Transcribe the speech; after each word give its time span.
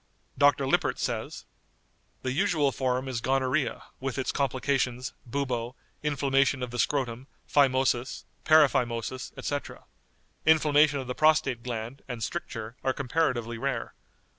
Dr. 0.35 0.65
Lippert 0.65 0.97
says: 0.97 1.45
"The 2.23 2.31
usual 2.31 2.71
form 2.71 3.07
is 3.07 3.21
gonorrhoea, 3.21 3.83
with 3.99 4.17
its 4.17 4.31
complications, 4.31 5.13
bubo, 5.27 5.75
inflammation 6.01 6.63
of 6.63 6.71
the 6.71 6.79
scrotum, 6.79 7.27
phymosis, 7.47 8.23
paraphymosis, 8.43 9.31
etc. 9.37 9.83
Inflammation 10.43 10.97
of 10.97 11.05
the 11.05 11.13
prostate 11.13 11.61
gland, 11.61 12.01
and 12.07 12.23
stricture, 12.23 12.75
are 12.83 12.93
comparatively 12.93 13.59
rare. 13.59 13.93